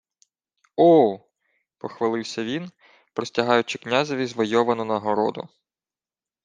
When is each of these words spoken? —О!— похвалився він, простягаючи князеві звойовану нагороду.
—О!— 0.77 1.19
похвалився 1.79 2.43
він, 2.43 2.71
простягаючи 3.13 3.77
князеві 3.77 4.25
звойовану 4.25 4.85
нагороду. 4.85 5.49